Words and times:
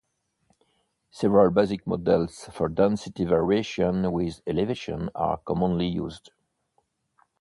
Several 1.11 1.51
basic 1.51 1.85
models 1.85 2.49
for 2.53 2.69
density 2.69 3.23
variation 3.23 4.11
with 4.11 4.41
elevation 4.47 5.11
are 5.13 5.37
commonly 5.37 5.85
used. 5.89 6.31